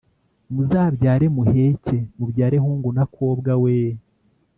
muzabyare 0.53 1.25
muheke, 1.35 1.97
mubyare 2.17 2.57
hungu 2.63 2.89
na 2.97 3.03
kobwa 3.13 3.51
weee 3.63 3.97